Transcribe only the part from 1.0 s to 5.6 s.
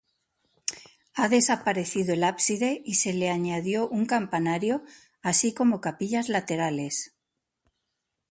Ha desaparecido el ábside y se le añadió un campanario así